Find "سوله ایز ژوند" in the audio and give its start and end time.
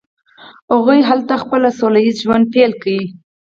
1.79-2.45